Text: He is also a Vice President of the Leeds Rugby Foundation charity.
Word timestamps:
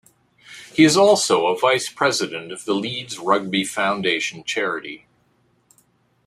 He 0.73 0.83
is 0.83 0.97
also 0.97 1.45
a 1.45 1.59
Vice 1.59 1.87
President 1.87 2.51
of 2.51 2.65
the 2.65 2.73
Leeds 2.73 3.19
Rugby 3.19 3.63
Foundation 3.63 4.43
charity. 4.43 5.05